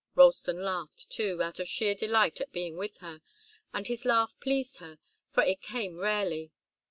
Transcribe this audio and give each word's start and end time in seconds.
Ralston 0.15 0.63
laughed, 0.63 1.11
too, 1.11 1.43
out 1.43 1.59
of 1.59 1.67
sheer 1.69 1.93
delight 1.93 2.41
at 2.41 2.51
being 2.51 2.75
with 2.75 2.97
her, 3.01 3.21
and 3.71 3.85
his 3.85 4.03
laugh 4.03 4.35
pleased 4.39 4.77
her, 4.77 4.97
for 5.31 5.43
it 5.43 5.61
came 5.61 5.99
rarely. 5.99 6.51